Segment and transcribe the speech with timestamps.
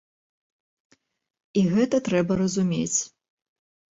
[1.61, 2.99] І гэта трэба разумець.